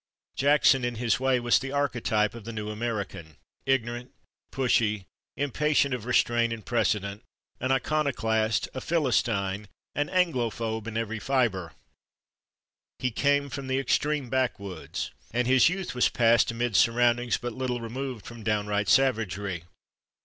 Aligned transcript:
Jackson, 0.35 0.83
in 0.83 0.95
his 0.95 1.19
way, 1.19 1.39
was 1.39 1.59
the 1.59 1.71
archetype 1.71 2.33
of 2.33 2.43
the 2.43 2.51
new 2.51 2.71
American 2.71 3.37
ignorant, 3.67 4.09
pushful, 4.51 5.05
impatient 5.37 5.93
of 5.93 6.05
restraint 6.05 6.51
and 6.51 6.65
precedent, 6.65 7.21
an 7.59 7.71
iconoclast, 7.71 8.67
a 8.73 8.81
Philistine, 8.81 9.67
an 9.93 10.09
Anglophobe 10.09 10.87
in 10.87 10.97
every 10.97 11.19
fibre. 11.19 11.73
He 12.97 13.11
came 13.11 13.47
from 13.47 13.67
the 13.67 13.77
extreme 13.77 14.27
backwoods 14.27 15.11
and 15.29 15.45
his 15.45 15.69
youth 15.69 15.93
was 15.93 16.09
passed 16.09 16.49
amid 16.49 16.75
surroundings 16.75 17.37
but 17.37 17.53
little 17.53 17.79
removed 17.79 18.25
from 18.25 18.41
downright 18.41 18.89
savagery. 18.89 19.65